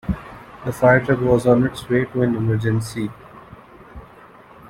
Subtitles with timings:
[0.65, 3.11] The fire truck was on its way to an emergency.